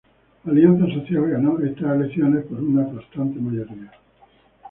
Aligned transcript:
La 0.45 0.51
Alianza 0.51 0.87
Social 0.95 1.29
ganó 1.29 1.59
estas 1.59 1.95
elecciones 1.95 2.43
por 2.45 2.59
una 2.59 2.81
aplastante 2.85 3.39
mayoría. 3.39 3.91